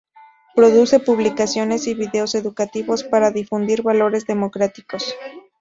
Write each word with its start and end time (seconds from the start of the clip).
Produce 0.55 0.99
publicaciones 0.99 1.85
y 1.85 1.93
videos 1.93 2.33
educativos 2.33 3.03
para 3.03 3.29
difundir 3.29 3.83
valores 3.83 4.25
democráticos. 4.25 5.13